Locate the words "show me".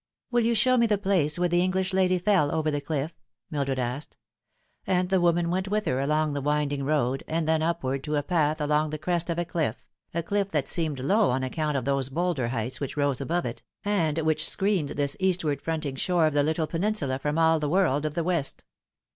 0.55-0.87